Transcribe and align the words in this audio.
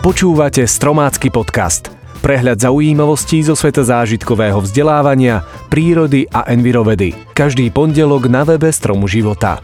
Počúvate 0.00 0.64
Stromácky 0.64 1.28
podcast. 1.28 1.92
Prehľad 2.24 2.56
zaujímavostí 2.56 3.44
zo 3.44 3.52
sveta 3.52 3.84
zážitkového 3.84 4.64
vzdelávania, 4.64 5.44
prírody 5.68 6.24
a 6.32 6.48
envirovedy. 6.48 7.12
Každý 7.36 7.68
pondelok 7.68 8.24
na 8.32 8.48
webe 8.48 8.72
Stromu 8.72 9.04
života. 9.04 9.60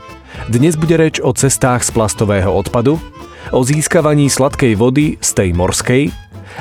Dnes 0.52 0.76
bude 0.76 1.00
reč 1.00 1.24
o 1.24 1.32
cestách 1.32 1.88
z 1.88 1.90
plastového 1.96 2.52
odpadu, 2.52 3.00
o 3.48 3.60
získavaní 3.64 4.28
sladkej 4.28 4.76
vody 4.76 5.16
z 5.24 5.30
tej 5.32 5.50
morskej 5.56 6.12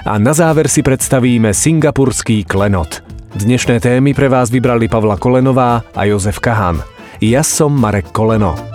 a 0.07 0.23
na 0.23 0.31
záver 0.31 0.71
si 0.71 0.79
predstavíme 0.79 1.51
singapurský 1.51 2.47
klenot. 2.47 3.03
Dnešné 3.35 3.83
témy 3.83 4.15
pre 4.15 4.31
vás 4.31 4.55
vybrali 4.55 4.87
Pavla 4.87 5.19
Kolenová 5.19 5.83
a 5.91 6.01
Jozef 6.07 6.39
Kahan. 6.39 6.79
Ja 7.19 7.43
som 7.43 7.75
Marek 7.75 8.15
Koleno. 8.15 8.74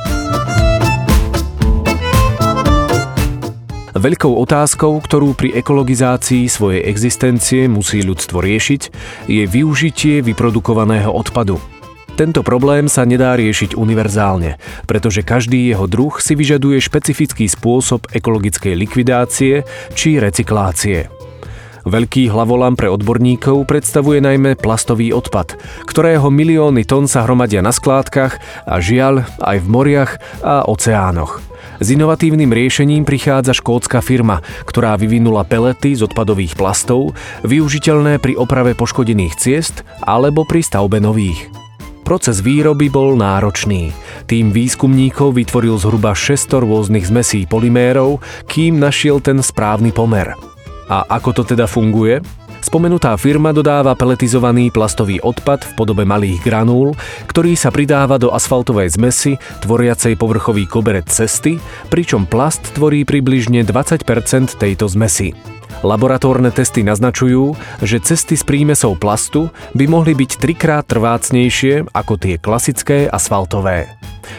Veľkou 4.00 4.32
otázkou, 4.32 4.96
ktorú 5.04 5.36
pri 5.36 5.60
ekologizácii 5.60 6.48
svojej 6.48 6.88
existencie 6.88 7.68
musí 7.68 8.00
ľudstvo 8.00 8.40
riešiť, 8.40 8.82
je 9.28 9.44
využitie 9.44 10.24
vyprodukovaného 10.24 11.12
odpadu. 11.12 11.60
Tento 12.16 12.40
problém 12.40 12.88
sa 12.88 13.04
nedá 13.04 13.36
riešiť 13.36 13.76
univerzálne, 13.76 14.56
pretože 14.88 15.20
každý 15.20 15.68
jeho 15.68 15.84
druh 15.84 16.16
si 16.16 16.32
vyžaduje 16.32 16.80
špecifický 16.80 17.44
spôsob 17.44 18.08
ekologickej 18.16 18.72
likvidácie 18.72 19.68
či 19.92 20.16
recyklácie. 20.16 21.12
Veľký 21.84 22.32
hlavolam 22.32 22.80
pre 22.80 22.88
odborníkov 22.88 23.68
predstavuje 23.68 24.24
najmä 24.24 24.56
plastový 24.56 25.12
odpad, 25.12 25.60
ktorého 25.84 26.32
milióny 26.32 26.88
tón 26.88 27.04
sa 27.04 27.28
hromadia 27.28 27.60
na 27.60 27.72
skládkach 27.72 28.64
a 28.64 28.80
žiaľ 28.80 29.28
aj 29.44 29.60
v 29.60 29.66
moriach 29.68 30.12
a 30.40 30.64
oceánoch. 30.64 31.49
S 31.80 31.88
inovatívnym 31.88 32.52
riešením 32.52 33.08
prichádza 33.08 33.56
škótska 33.56 34.04
firma, 34.04 34.44
ktorá 34.68 35.00
vyvinula 35.00 35.48
pelety 35.48 35.96
z 35.96 36.04
odpadových 36.04 36.52
plastov, 36.52 37.16
využiteľné 37.40 38.20
pri 38.20 38.36
oprave 38.36 38.76
poškodených 38.76 39.34
ciest 39.40 39.80
alebo 40.04 40.44
pri 40.44 40.60
stavbe 40.60 41.00
nových. 41.00 41.48
Proces 42.04 42.44
výroby 42.44 42.92
bol 42.92 43.16
náročný. 43.16 43.96
Tým 44.28 44.52
výskumníkov 44.52 45.40
vytvoril 45.40 45.80
zhruba 45.80 46.12
600 46.12 46.68
rôznych 46.68 47.08
zmesí 47.08 47.48
polymérov, 47.48 48.20
kým 48.44 48.76
našiel 48.76 49.24
ten 49.24 49.40
správny 49.40 49.88
pomer. 49.88 50.36
A 50.90 51.06
ako 51.06 51.32
to 51.32 51.42
teda 51.56 51.64
funguje? 51.64 52.20
Spomenutá 52.60 53.16
firma 53.16 53.56
dodáva 53.56 53.96
peletizovaný 53.96 54.68
plastový 54.68 55.16
odpad 55.24 55.64
v 55.64 55.72
podobe 55.80 56.04
malých 56.04 56.44
granúl, 56.44 56.92
ktorý 57.24 57.56
sa 57.56 57.72
pridáva 57.72 58.20
do 58.20 58.30
asfaltovej 58.36 59.00
zmesi, 59.00 59.40
tvoriacej 59.64 60.20
povrchový 60.20 60.68
koberec 60.68 61.08
cesty, 61.08 61.56
pričom 61.88 62.28
plast 62.28 62.76
tvorí 62.76 63.08
približne 63.08 63.64
20% 63.64 64.04
tejto 64.60 64.86
zmesi. 64.92 65.32
Laboratórne 65.80 66.52
testy 66.52 66.84
naznačujú, 66.84 67.56
že 67.80 68.04
cesty 68.04 68.36
s 68.36 68.44
prímesou 68.44 69.00
plastu 69.00 69.48
by 69.72 69.88
mohli 69.88 70.12
byť 70.12 70.30
trikrát 70.36 70.84
trvácnejšie 70.84 71.88
ako 71.96 72.20
tie 72.20 72.36
klasické 72.36 73.08
asfaltové. 73.08 73.88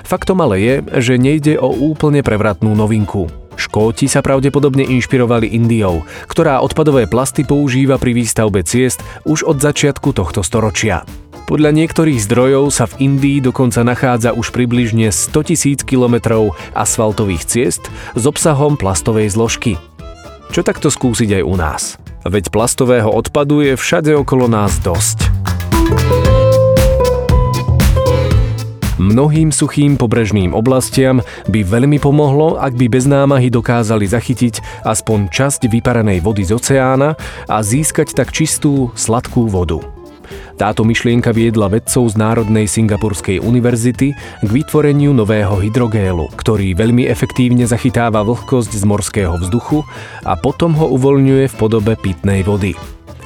Faktom 0.05 0.45
ale 0.45 0.61
je, 0.61 0.75
že 1.01 1.17
nejde 1.17 1.57
o 1.57 1.73
úplne 1.73 2.21
prevratnú 2.21 2.77
novinku. 2.77 3.40
Škóti 3.71 4.11
sa 4.11 4.19
pravdepodobne 4.19 4.83
inšpirovali 4.83 5.55
Indiou, 5.55 6.03
ktorá 6.27 6.59
odpadové 6.59 7.07
plasty 7.07 7.47
používa 7.47 7.95
pri 7.95 8.11
výstavbe 8.11 8.67
ciest 8.67 8.99
už 9.23 9.47
od 9.47 9.63
začiatku 9.63 10.11
tohto 10.11 10.43
storočia. 10.43 11.07
Podľa 11.47 11.71
niektorých 11.79 12.19
zdrojov 12.19 12.67
sa 12.67 12.83
v 12.91 13.07
Indii 13.07 13.39
dokonca 13.39 13.79
nachádza 13.87 14.35
už 14.35 14.51
približne 14.51 15.07
100 15.07 15.55
tisíc 15.55 15.79
kilometrov 15.87 16.51
asfaltových 16.75 17.47
ciest 17.47 17.87
s 18.11 18.23
obsahom 18.27 18.75
plastovej 18.75 19.31
zložky. 19.31 19.79
Čo 20.51 20.67
takto 20.67 20.91
skúsiť 20.91 21.39
aj 21.39 21.43
u 21.47 21.55
nás? 21.55 21.95
Veď 22.27 22.51
plastového 22.51 23.07
odpadu 23.07 23.63
je 23.63 23.79
všade 23.79 24.11
okolo 24.19 24.51
nás 24.51 24.83
dosť. 24.83 25.40
Mnohým 29.01 29.49
suchým 29.49 29.97
pobrežným 29.97 30.53
oblastiam 30.53 31.25
by 31.49 31.65
veľmi 31.65 31.97
pomohlo, 31.97 32.61
ak 32.61 32.77
by 32.77 32.85
bez 32.85 33.09
námahy 33.09 33.49
dokázali 33.49 34.05
zachytiť 34.05 34.85
aspoň 34.85 35.33
časť 35.33 35.65
vyparenej 35.73 36.21
vody 36.21 36.45
z 36.45 36.53
oceána 36.53 37.17
a 37.49 37.57
získať 37.65 38.13
tak 38.13 38.29
čistú, 38.29 38.93
sladkú 38.93 39.49
vodu. 39.49 39.81
Táto 40.61 40.85
myšlienka 40.85 41.33
viedla 41.33 41.65
vedcov 41.65 42.13
z 42.13 42.15
Národnej 42.21 42.69
Singapurskej 42.69 43.41
univerzity 43.41 44.13
k 44.13 44.49
vytvoreniu 44.53 45.17
nového 45.17 45.57
hydrogélu, 45.57 46.29
ktorý 46.37 46.77
veľmi 46.77 47.09
efektívne 47.09 47.65
zachytáva 47.65 48.21
vlhkosť 48.21 48.77
z 48.77 48.85
morského 48.85 49.33
vzduchu 49.41 49.81
a 50.21 50.37
potom 50.37 50.77
ho 50.77 50.93
uvoľňuje 50.93 51.49
v 51.49 51.55
podobe 51.57 51.97
pitnej 51.97 52.45
vody. 52.45 52.77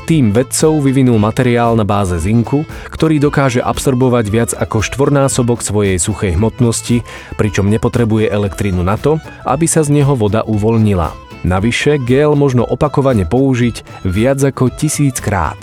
Tým 0.05 0.29
vedcov 0.29 0.85
vyvinul 0.85 1.17
materiál 1.17 1.73
na 1.73 1.81
báze 1.81 2.13
zinku, 2.21 2.61
ktorý 2.93 3.17
dokáže 3.17 3.57
absorbovať 3.57 4.25
viac 4.29 4.51
ako 4.53 4.85
štvornásobok 4.85 5.65
svojej 5.65 5.97
suchej 5.97 6.37
hmotnosti, 6.37 7.01
pričom 7.41 7.65
nepotrebuje 7.73 8.29
elektrínu 8.29 8.85
na 8.85 9.01
to, 9.01 9.17
aby 9.49 9.65
sa 9.65 9.81
z 9.81 9.97
neho 9.97 10.13
voda 10.13 10.45
uvoľnila. 10.45 11.09
Navyše 11.41 12.05
gel 12.05 12.37
možno 12.37 12.61
opakovane 12.69 13.25
použiť 13.25 14.05
viac 14.05 14.45
ako 14.45 14.69
tisíckrát. 14.77 15.57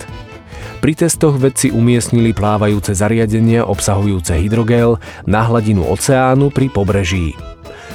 Pri 0.83 0.91
testoch 0.91 1.39
vedci 1.39 1.71
umiestnili 1.71 2.35
plávajúce 2.35 2.91
zariadenia 2.91 3.63
obsahujúce 3.63 4.35
hydrogel 4.35 4.99
na 5.23 5.47
hladinu 5.47 5.87
oceánu 5.87 6.51
pri 6.51 6.67
pobreží. 6.67 7.39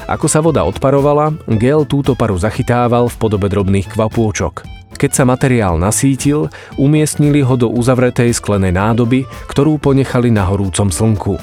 Ako 0.08 0.24
sa 0.24 0.40
voda 0.40 0.64
odparovala, 0.64 1.36
gel 1.60 1.84
túto 1.84 2.16
paru 2.16 2.40
zachytával 2.40 3.12
v 3.12 3.16
podobe 3.20 3.52
drobných 3.52 3.92
kvapôčok. 3.92 4.77
Keď 4.98 5.10
sa 5.14 5.22
materiál 5.22 5.78
nasítil, 5.78 6.50
umiestnili 6.74 7.38
ho 7.46 7.54
do 7.54 7.70
uzavretej 7.70 8.34
sklenej 8.34 8.74
nádoby, 8.74 9.30
ktorú 9.46 9.78
ponechali 9.78 10.34
na 10.34 10.42
horúcom 10.42 10.90
slnku. 10.90 11.38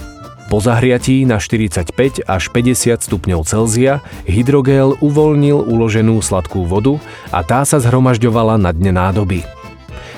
Po 0.51 0.57
zahriatí 0.59 1.23
na 1.23 1.39
45 1.39 1.95
až 2.27 2.43
50 2.51 2.99
stupňov 2.99 3.47
Celzia 3.47 4.03
hydrogel 4.27 4.99
uvoľnil 4.99 5.71
uloženú 5.71 6.19
sladkú 6.19 6.67
vodu 6.67 6.99
a 7.31 7.47
tá 7.47 7.63
sa 7.63 7.79
zhromažďovala 7.79 8.59
na 8.59 8.75
dne 8.75 8.93
nádoby. 8.93 9.47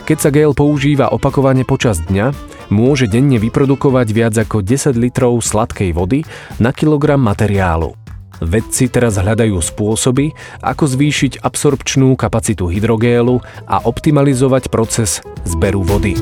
Keď 0.10 0.18
sa 0.18 0.34
gel 0.34 0.58
používa 0.58 1.14
opakovane 1.14 1.62
počas 1.62 2.02
dňa, 2.02 2.34
môže 2.74 3.06
denne 3.06 3.38
vyprodukovať 3.38 4.08
viac 4.18 4.34
ako 4.34 4.66
10 4.66 4.98
litrov 4.98 5.38
sladkej 5.46 5.94
vody 5.94 6.26
na 6.58 6.74
kilogram 6.74 7.22
materiálu. 7.22 8.07
Vedci 8.38 8.86
teraz 8.88 9.18
hľadajú 9.18 9.58
spôsoby, 9.58 10.34
ako 10.62 10.84
zvýšiť 10.86 11.42
absorpčnú 11.42 12.14
kapacitu 12.14 12.70
hydrogélu 12.70 13.42
a 13.66 13.82
optimalizovať 13.82 14.70
proces 14.70 15.26
zberu 15.46 15.82
vody. 15.82 16.14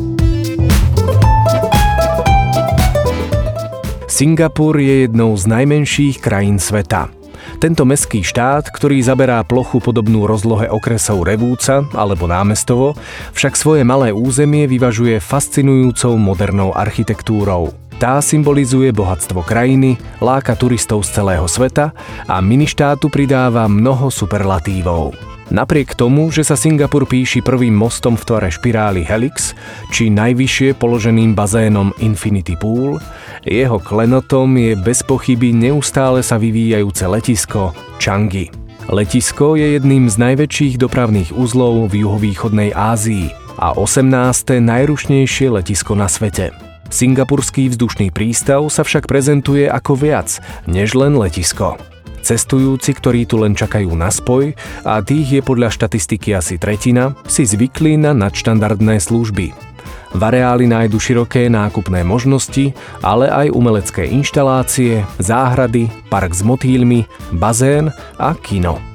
Singapur 4.08 4.80
je 4.80 5.12
jednou 5.12 5.36
z 5.36 5.44
najmenších 5.44 6.24
krajín 6.24 6.56
sveta. 6.56 7.12
Tento 7.60 7.84
meský 7.84 8.24
štát, 8.24 8.68
ktorý 8.72 9.00
zaberá 9.04 9.44
plochu 9.44 9.84
podobnú 9.84 10.24
rozlohe 10.24 10.72
okresov 10.72 11.28
Revúca 11.28 11.84
alebo 11.92 12.28
Námestovo, 12.28 12.96
však 13.36 13.60
svoje 13.60 13.84
malé 13.84 14.16
územie 14.16 14.68
vyvažuje 14.72 15.20
fascinujúcou 15.20 16.16
modernou 16.16 16.72
architektúrou. 16.72 17.85
Tá 17.96 18.20
symbolizuje 18.20 18.92
bohatstvo 18.92 19.40
krajiny, 19.40 19.96
láka 20.20 20.52
turistov 20.52 21.08
z 21.08 21.16
celého 21.16 21.48
sveta 21.48 21.96
a 22.28 22.44
ministátu 22.44 23.08
pridáva 23.08 23.72
mnoho 23.72 24.12
superlatívov. 24.12 25.16
Napriek 25.48 25.96
tomu, 25.96 26.28
že 26.34 26.44
sa 26.44 26.60
Singapur 26.60 27.08
píši 27.08 27.40
prvým 27.40 27.72
mostom 27.72 28.18
v 28.20 28.26
tvare 28.28 28.50
špirály 28.52 29.06
Helix, 29.06 29.56
či 29.96 30.12
najvyššie 30.12 30.76
položeným 30.76 31.38
bazénom 31.38 31.96
Infinity 32.02 32.58
Pool, 32.60 33.00
jeho 33.48 33.78
klenotom 33.80 34.58
je 34.58 34.74
bez 34.76 35.00
pochyby 35.06 35.56
neustále 35.56 36.26
sa 36.26 36.36
vyvíjajúce 36.36 37.06
letisko 37.08 37.72
Changi. 38.02 38.52
Letisko 38.92 39.56
je 39.56 39.80
jedným 39.80 40.12
z 40.12 40.20
najväčších 40.20 40.76
dopravných 40.82 41.32
uzlov 41.32 41.94
v 41.94 42.04
juhovýchodnej 42.04 42.76
Ázii 42.76 43.32
a 43.56 43.72
18. 43.72 44.60
najrušnejšie 44.60 45.48
letisko 45.48 45.96
na 45.96 46.10
svete. 46.10 46.75
Singapurský 46.96 47.68
vzdušný 47.76 48.16
prístav 48.16 48.64
sa 48.72 48.88
však 48.88 49.04
prezentuje 49.04 49.68
ako 49.68 50.00
viac, 50.00 50.40
než 50.64 50.96
len 50.96 51.20
letisko. 51.20 51.76
Cestujúci, 52.24 52.96
ktorí 52.96 53.28
tu 53.28 53.36
len 53.44 53.52
čakajú 53.52 53.92
na 53.92 54.08
spoj, 54.08 54.56
a 54.88 55.04
tých 55.04 55.28
je 55.38 55.42
podľa 55.44 55.76
štatistiky 55.76 56.32
asi 56.32 56.56
tretina, 56.56 57.12
si 57.28 57.44
zvykli 57.44 58.00
na 58.00 58.16
nadštandardné 58.16 59.04
služby. 59.04 59.52
V 60.16 60.22
areáli 60.24 60.72
nájdu 60.72 60.96
široké 60.96 61.52
nákupné 61.52 62.08
možnosti, 62.08 62.72
ale 63.04 63.28
aj 63.28 63.52
umelecké 63.52 64.08
inštalácie, 64.08 65.04
záhrady, 65.20 65.92
park 66.08 66.32
s 66.32 66.48
motýlmi, 66.48 67.04
bazén 67.36 67.92
a 68.16 68.32
kino. 68.40 68.95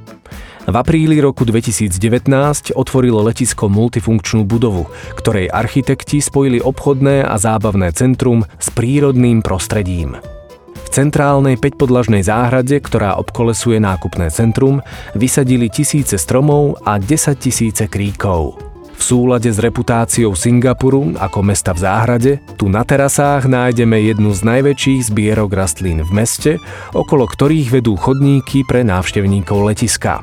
V 0.68 0.74
apríli 0.76 1.16
roku 1.24 1.48
2019 1.48 2.76
otvorilo 2.76 3.24
letisko 3.24 3.72
multifunkčnú 3.72 4.44
budovu, 4.44 4.92
ktorej 5.16 5.48
architekti 5.48 6.20
spojili 6.20 6.60
obchodné 6.60 7.24
a 7.24 7.40
zábavné 7.40 7.96
centrum 7.96 8.44
s 8.60 8.68
prírodným 8.68 9.40
prostredím. 9.40 10.20
V 10.76 10.88
centrálnej 10.92 11.56
5-podlažnej 11.56 12.20
záhrade, 12.20 12.76
ktorá 12.82 13.16
obkolesuje 13.16 13.80
nákupné 13.80 14.28
centrum, 14.28 14.84
vysadili 15.16 15.72
tisíce 15.72 16.20
stromov 16.20 16.82
a 16.84 17.00
10 17.00 17.40
tisíce 17.40 17.88
kríkov. 17.88 18.58
V 19.00 19.02
súlade 19.16 19.48
s 19.48 19.56
reputáciou 19.56 20.36
Singapuru 20.36 21.16
ako 21.16 21.40
mesta 21.40 21.72
v 21.72 21.88
záhrade, 21.88 22.32
tu 22.60 22.68
na 22.68 22.84
terasách 22.84 23.48
nájdeme 23.48 23.96
jednu 23.96 24.36
z 24.36 24.44
najväčších 24.44 25.08
zbierok 25.08 25.56
rastlín 25.56 26.04
v 26.04 26.10
meste, 26.12 26.52
okolo 26.92 27.24
ktorých 27.24 27.80
vedú 27.80 27.96
chodníky 27.96 28.60
pre 28.68 28.84
návštevníkov 28.84 29.72
letiska. 29.72 30.20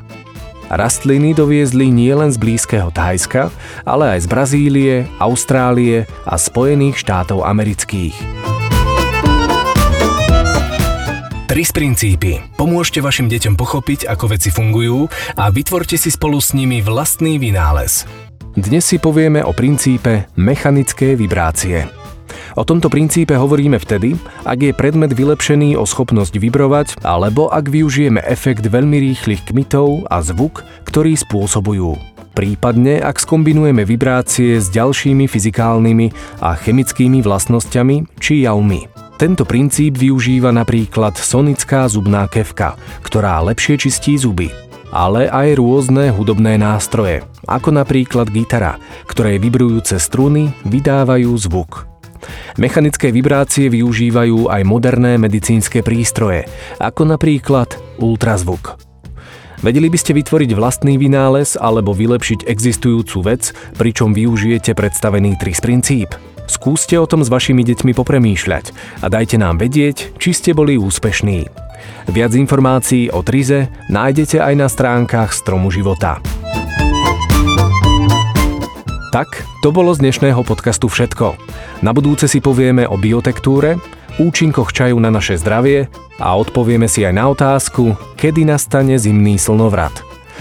Rastliny 0.68 1.32
doviezli 1.32 1.88
nielen 1.88 2.28
z 2.28 2.36
blízkeho 2.36 2.92
Thajska, 2.92 3.48
ale 3.88 4.16
aj 4.16 4.24
z 4.24 4.26
Brazílie, 4.28 4.94
Austrálie 5.16 6.04
a 6.28 6.36
Spojených 6.36 7.00
štátov 7.00 7.44
amerických. 7.44 8.16
Tris 11.48 11.72
princípy. 11.72 12.44
Pomôžte 12.60 13.00
vašim 13.00 13.26
deťom 13.26 13.56
pochopiť, 13.56 14.06
ako 14.06 14.36
veci 14.36 14.52
fungujú 14.52 15.08
a 15.34 15.48
vytvorte 15.48 15.96
si 15.96 16.12
spolu 16.12 16.38
s 16.38 16.52
nimi 16.52 16.84
vlastný 16.84 17.40
vynález. 17.40 18.04
Dnes 18.52 18.84
si 18.84 19.00
povieme 19.00 19.40
o 19.40 19.56
princípe 19.56 20.28
mechanické 20.36 21.16
vibrácie. 21.16 21.97
O 22.58 22.66
tomto 22.66 22.90
princípe 22.90 23.38
hovoríme 23.38 23.78
vtedy, 23.78 24.18
ak 24.42 24.58
je 24.58 24.72
predmet 24.74 25.14
vylepšený 25.14 25.78
o 25.78 25.86
schopnosť 25.86 26.42
vibrovať 26.42 27.06
alebo 27.06 27.46
ak 27.46 27.70
využijeme 27.70 28.18
efekt 28.26 28.66
veľmi 28.66 28.98
rýchlych 28.98 29.46
kmitov 29.46 30.10
a 30.10 30.18
zvuk, 30.18 30.66
ktorý 30.82 31.14
spôsobujú. 31.14 31.94
Prípadne, 32.34 32.98
ak 32.98 33.22
skombinujeme 33.22 33.86
vibrácie 33.86 34.58
s 34.58 34.74
ďalšími 34.74 35.30
fyzikálnymi 35.30 36.06
a 36.42 36.58
chemickými 36.58 37.22
vlastnosťami 37.22 38.18
či 38.18 38.42
javmi. 38.42 38.90
Tento 39.22 39.46
princíp 39.46 39.94
využíva 39.94 40.50
napríklad 40.50 41.14
sonická 41.14 41.86
zubná 41.86 42.26
kevka, 42.26 42.74
ktorá 43.06 43.38
lepšie 43.46 43.78
čistí 43.78 44.18
zuby 44.18 44.50
ale 44.88 45.28
aj 45.28 45.60
rôzne 45.60 46.08
hudobné 46.08 46.56
nástroje, 46.56 47.20
ako 47.44 47.76
napríklad 47.76 48.32
gitara, 48.32 48.80
ktoré 49.04 49.36
vibrujúce 49.36 50.00
struny 50.00 50.48
vydávajú 50.64 51.28
zvuk. 51.36 51.97
Mechanické 52.56 53.14
vibrácie 53.14 53.70
využívajú 53.70 54.50
aj 54.50 54.62
moderné 54.66 55.16
medicínske 55.16 55.80
prístroje, 55.82 56.46
ako 56.82 57.14
napríklad 57.14 57.74
ultrazvuk. 57.98 58.78
Vedeli 59.58 59.90
by 59.90 59.98
ste 59.98 60.14
vytvoriť 60.14 60.54
vlastný 60.54 60.94
vynález 61.02 61.58
alebo 61.58 61.90
vylepšiť 61.90 62.46
existujúcu 62.46 63.18
vec, 63.26 63.50
pričom 63.74 64.14
využijete 64.14 64.70
predstavený 64.78 65.34
TRIS 65.34 65.58
princíp? 65.58 66.14
Skúste 66.46 66.96
o 66.96 67.04
tom 67.04 67.20
s 67.20 67.28
vašimi 67.28 67.66
deťmi 67.66 67.92
popremýšľať 67.92 68.64
a 69.02 69.06
dajte 69.10 69.36
nám 69.36 69.58
vedieť, 69.58 70.16
či 70.16 70.30
ste 70.30 70.54
boli 70.54 70.78
úspešní. 70.78 71.50
Viac 72.08 72.32
informácií 72.38 73.12
o 73.12 73.20
Trize 73.20 73.68
nájdete 73.90 74.40
aj 74.40 74.54
na 74.56 74.66
stránkach 74.70 75.34
Stromu 75.34 75.68
života. 75.68 76.22
Tak, 79.08 79.44
to 79.64 79.72
bolo 79.72 79.92
z 79.92 80.04
dnešného 80.04 80.40
podcastu 80.44 80.88
všetko. 80.88 81.47
Na 81.78 81.94
budúce 81.94 82.26
si 82.26 82.42
povieme 82.42 82.90
o 82.90 82.98
biotektúre, 82.98 83.78
účinkoch 84.18 84.74
čaju 84.74 84.98
na 84.98 85.14
naše 85.14 85.38
zdravie 85.38 85.86
a 86.18 86.34
odpovieme 86.34 86.90
si 86.90 87.06
aj 87.06 87.14
na 87.14 87.30
otázku, 87.30 87.94
kedy 88.18 88.42
nastane 88.42 88.98
zimný 88.98 89.38
slnovrat. 89.38 89.94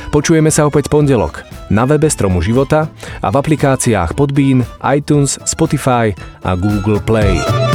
Počujeme 0.09 0.49
sa 0.49 0.65
opäť 0.65 0.89
pondelok 0.89 1.45
na 1.69 1.85
webe 1.85 2.09
Stromu 2.09 2.41
života 2.41 2.89
a 3.21 3.27
v 3.29 3.35
aplikáciách 3.37 4.17
Podbean, 4.17 4.65
iTunes, 4.81 5.37
Spotify 5.45 6.15
a 6.41 6.57
Google 6.57 7.03
Play. 7.03 7.66